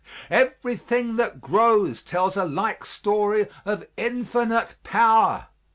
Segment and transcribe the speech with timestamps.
[0.31, 5.49] Everything that grows tells a like story of infinite power.